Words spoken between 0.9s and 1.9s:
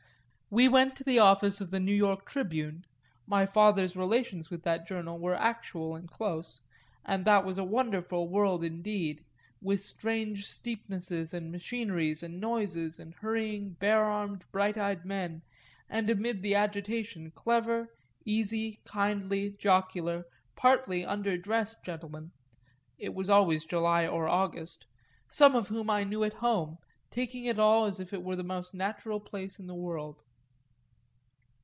to the office of The